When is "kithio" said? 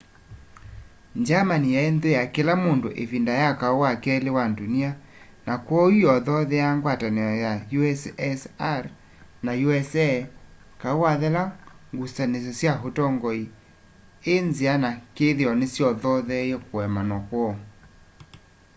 15.15-15.51